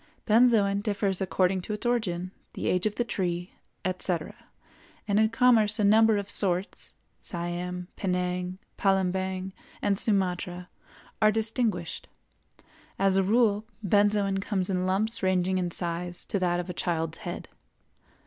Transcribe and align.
Benzoin 0.25 0.81
differs 0.81 1.21
according 1.21 1.61
to 1.61 1.73
its 1.73 1.85
origin, 1.85 2.31
the 2.53 2.65
age 2.69 2.87
of 2.87 2.95
the 2.95 3.03
tree, 3.03 3.53
etc., 3.85 4.33
and 5.07 5.19
in 5.19 5.29
commerce 5.29 5.77
a 5.77 5.83
number 5.83 6.17
of 6.17 6.27
sorts 6.27 6.93
(Siam, 7.19 7.87
Penang, 7.95 8.57
Palembang, 8.79 9.51
and 9.79 9.99
Sumatra) 9.99 10.69
are 11.21 11.31
distinguished. 11.31 12.07
As 12.97 13.15
a 13.15 13.21
rule, 13.21 13.67
benzoin 13.83 14.39
comes 14.41 14.71
in 14.71 14.87
lumps 14.87 15.21
ranging 15.21 15.59
in 15.59 15.69
size 15.69 16.25
to 16.25 16.39
that 16.39 16.59
of 16.59 16.67
a 16.67 16.73
child's 16.73 17.19
head. 17.19 17.47